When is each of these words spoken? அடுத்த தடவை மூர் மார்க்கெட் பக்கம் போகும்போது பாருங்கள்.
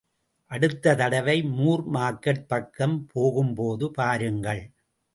அடுத்த 0.51 0.95
தடவை 0.95 1.35
மூர் 1.57 1.83
மார்க்கெட் 1.93 2.43
பக்கம் 2.47 2.97
போகும்போது 3.13 3.91
பாருங்கள். 3.91 4.63